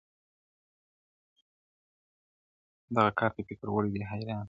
دغه 2.95 3.11
کار 3.19 3.31
ته 3.35 3.41
فکر 3.49 3.67
وړی 3.71 3.89
دی 3.93 4.01
حیران 4.11 4.23
دی- 4.27 4.39